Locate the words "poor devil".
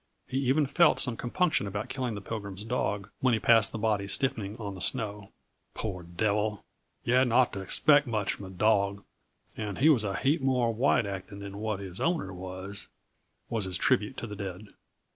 5.75-6.65